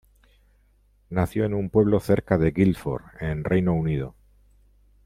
Nació 1.11 1.45
en 1.45 1.53
un 1.53 1.69
pueblo 1.69 1.99
cerca 1.99 2.39
de 2.39 2.49
Guildford, 2.49 3.03
en 3.19 3.43
Reino 3.43 3.73
Unido. 3.75 4.15